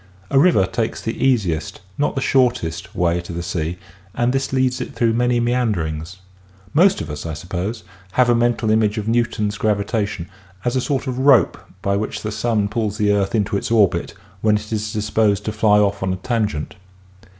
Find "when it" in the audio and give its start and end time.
14.41-14.73